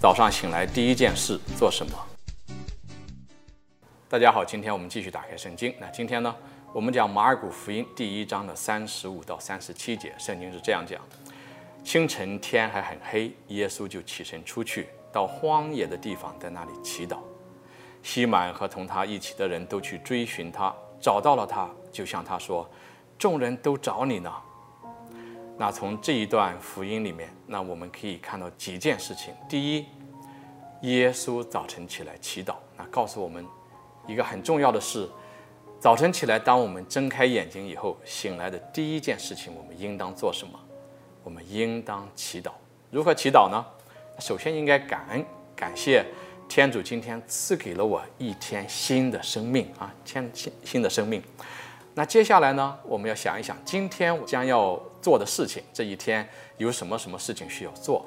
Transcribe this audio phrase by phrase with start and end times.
[0.00, 1.92] 早上醒来第一件事做什么？
[4.08, 5.74] 大家好，今天我们继续打开圣经。
[5.78, 6.34] 那今天呢，
[6.72, 10.98] 我们讲马尔谷福音第一章的三十五到三十七节，圣经是这样讲：
[11.84, 17.18] 清晨天还很黑，耶稣就起身出去，到荒野的地方，在那里祈祷。
[18.02, 22.66] 西满和同他一起的人都去追寻他，找到了他，就向他说
[23.18, 24.32] ：“众人都找你呢。”
[25.60, 29.34] 那从这一段福音里面，那我们可以看到几件事情。
[29.46, 29.84] 第一，
[30.80, 33.44] 耶稣早晨起来祈祷，那告诉我们
[34.06, 35.06] 一个很重要的事：
[35.78, 40.58] 早晨起来，当我们睁开眼睛以后，醒来的第一件事情，我们应当做什么？
[41.22, 42.52] 我们应当祈祷。
[42.90, 43.62] 如何祈祷呢？
[44.18, 45.22] 首先应该感恩，
[45.54, 46.02] 感谢
[46.48, 51.22] 天主今天赐给了我一天新的生命啊，天新新的生命。
[51.92, 56.28] 那接下来呢，我们要想一想，今天我将要做的事情，这一天
[56.58, 58.04] 有什么什么事情需要做？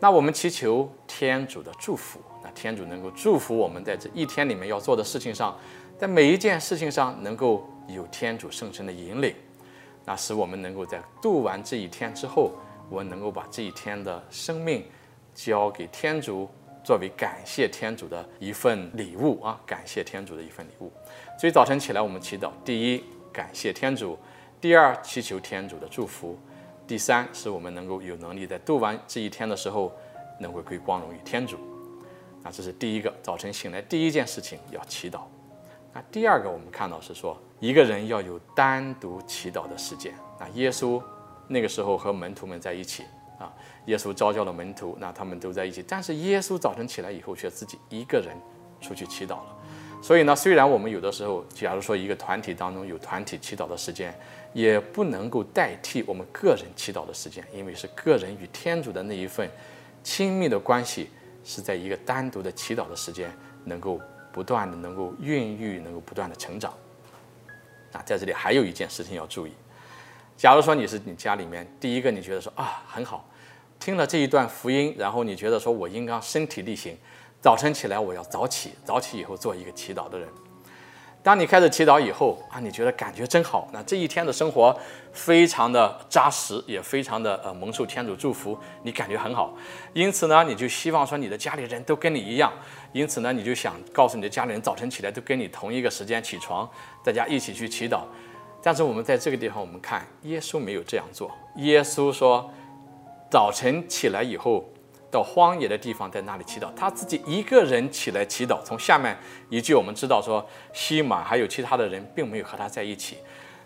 [0.00, 5.56] 那我们祈求天主的祝福，那天主能够祝福我们在这一天里面要做的事情上，
[5.98, 9.34] 在每一件事情上能够有天主圣神的引领，
[10.04, 12.52] 那使我们能够在度完这一天之后，
[12.90, 14.84] 我们能够把这一天的生命
[15.34, 16.48] 交给天主，
[16.82, 20.92] 作为感谢天主的一份礼物啊，感谢天主的一份礼物。
[21.38, 23.04] 所以早晨起来我们祈祷，第一。
[23.32, 24.16] 感谢天主，
[24.64, 26.38] 第二，祈求天主的祝福，
[26.86, 29.92] 第三，是我们能够有能力在度完这一天的时候，
[30.40, 31.58] 能够归光荣于天主。
[32.42, 35.20] 那这是第一个，早晨醒来第一件事情要祈祷。
[35.92, 40.14] 那第二个，我们看到是说，一个人要有单独祈祷的时间。
[40.40, 40.98] 那耶稣
[41.46, 43.04] 那个时候和门徒们在一起
[43.38, 43.52] 啊，
[43.84, 48.34] 耶稣召叫了门徒，那他们都在一起，但是耶稣早晨起来以后，却自己一个人
[48.80, 49.56] 出去祈祷了。
[50.04, 54.14] 所以呢，虽然我们有的时候，假如说一个团体当中有团体祈祷的时间，
[54.52, 59.48] 也不能够代替我们个人祈祷的时间，因为是个人与天主的那一份
[60.02, 61.08] 亲密的关系，
[61.42, 63.98] 是在一个单独的祈祷的时间，能够
[64.30, 66.70] 不断的能够孕育，能够不断的成长。
[67.92, 69.52] 啊，在这里还有一件事情要注意，
[70.36, 73.26] 假如说你是你家里面第一个，你觉得说啊很好，
[73.80, 76.94] 听了这一段福音，然后你觉得说我应该身体力行。
[77.44, 80.26] 早晨起来，我要早起，早起以后做一个祈祷的人。
[81.22, 84.74] 当你开始祈祷以后啊，你觉得感觉真好，那这一天的生活
[85.12, 89.54] 非常的扎实，也非常的呃蒙受天主祝福，你感觉很好。
[89.92, 92.50] 因此呢，你就希望说你的家里人都跟你一样，
[92.92, 96.66] 因此呢，你就想告诉你的家里人，早晨起来都跟你同一个时间起床，
[97.04, 98.04] 大家一起去祈祷。
[98.62, 101.30] 但是我们在这个地方，我们看耶稣没有这样做。
[101.56, 102.50] 耶稣说，
[103.30, 104.64] 早晨起来以后。
[105.14, 106.66] 到荒野的地方，在那里祈祷。
[106.74, 108.60] 他自己一个人起来祈祷。
[108.64, 109.16] 从下面
[109.48, 113.18] 一句，我们知道说，西满还有其他的人并没有和他在一起。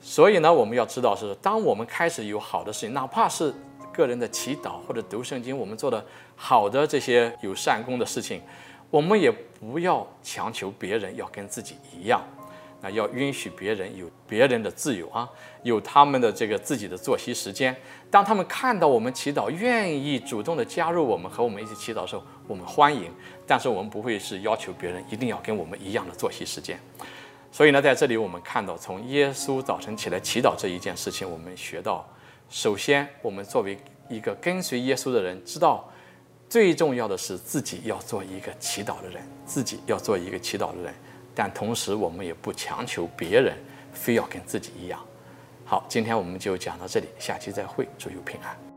[0.00, 3.52] 所以呢，我们要知道是，当我们开始有好的事情，哪怕是
[3.92, 6.04] 个人的祈祷或者读圣经，我们做的
[6.36, 8.40] 好的这些有善功的事情，
[8.88, 9.30] 我们也
[9.60, 12.22] 不要强求别人要跟自己一样。
[12.82, 15.28] 那要允许别人有别人的自由啊，
[15.62, 17.74] 有他们的这个自己的作息时间。
[18.10, 23.10] 当他们看到我们祈祷，愿意主动的加入我们和我们一起祈祷的时候，我们欢迎。
[23.46, 26.78] 但是我们不会是要求别人一定要跟我们一样的作息时间。
[27.52, 32.04] 所以呢，在这里我们看到，从耶稣早晨起来祈祷这一件事情，我们学到，
[32.48, 33.78] 首先我们作为
[34.08, 35.88] 一个跟随耶稣的人，知道
[36.48, 40.94] 最重要的是自己要做一个祈祷的人，自己要做一个祈祷的人。
[41.34, 43.56] 但同时，我们也不强求别人
[43.92, 45.00] 非要跟自己一样。
[45.64, 48.71] 好，今天我们就讲到这里，下期再会，祝有平安。